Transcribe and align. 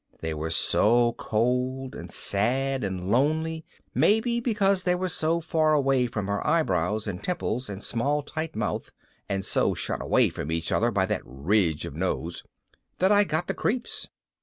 They 0.21 0.33
were 0.33 0.49
so 0.49 1.13
cold 1.13 1.93
and 1.93 2.11
sad 2.11 2.83
and 2.83 3.11
lonely 3.11 3.65
(maybe 3.93 4.39
because 4.39 4.83
they 4.83 4.95
were 4.95 5.07
so 5.09 5.39
far 5.39 5.73
away 5.73 6.07
from 6.07 6.25
her 6.25 6.41
eyebrows 6.47 7.05
and 7.05 7.21
temples 7.23 7.69
and 7.69 7.83
small 7.83 8.23
tight 8.23 8.55
mouth, 8.55 8.91
and 9.29 9.45
so 9.45 9.75
shut 9.75 10.01
away 10.01 10.29
from 10.29 10.51
each 10.51 10.71
other 10.71 10.89
by 10.89 11.05
that 11.05 11.21
ridge 11.23 11.85
of 11.85 11.95
nose) 11.95 12.43
that 12.97 13.11
I 13.11 13.23
got 13.23 13.45
the 13.45 13.53
creeps. 13.53 14.07